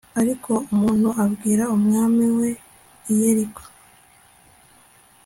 [0.21, 2.39] ariko umuntu umwe abwira umwami w
[3.11, 3.61] i yeriko